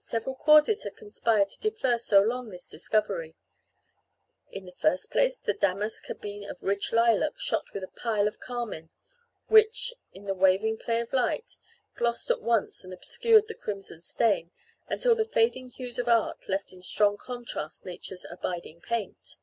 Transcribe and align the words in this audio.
Several 0.00 0.34
causes 0.34 0.82
had 0.82 0.96
conspired 0.96 1.48
to 1.50 1.60
defer 1.60 1.96
so 1.96 2.20
long 2.20 2.48
this 2.48 2.68
discovery. 2.68 3.36
In 4.50 4.64
the 4.64 4.72
first 4.72 5.12
place, 5.12 5.38
the 5.38 5.54
damask 5.54 6.06
had 6.06 6.20
been 6.20 6.42
of 6.42 6.60
rich 6.64 6.92
lilac, 6.92 7.38
shot 7.38 7.72
with 7.72 7.84
a 7.84 7.94
pile 7.94 8.26
of 8.26 8.40
carmine, 8.40 8.90
which, 9.46 9.94
in 10.12 10.24
the 10.24 10.34
waving 10.34 10.76
play 10.78 10.98
of 10.98 11.12
light, 11.12 11.56
glossed 11.94 12.32
at 12.32 12.42
once 12.42 12.82
and 12.82 12.92
obscured 12.92 13.46
the 13.46 13.54
crimson 13.54 14.02
stain, 14.02 14.50
until 14.88 15.14
the 15.14 15.24
fading 15.24 15.70
hues 15.70 16.00
of 16.00 16.08
art 16.08 16.48
left 16.48 16.72
in 16.72 16.82
strong 16.82 17.16
contrast 17.16 17.84
nature's 17.84 18.26
abiding 18.28 18.80
paint. 18.80 19.36